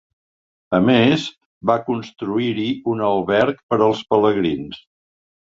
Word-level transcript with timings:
A 0.77 0.77
més, 0.85 1.25
va 1.71 1.75
construir-hi 1.89 2.65
un 2.95 3.05
alberg 3.11 3.61
per 3.75 3.81
als 3.91 4.03
pelegrins. 4.17 4.83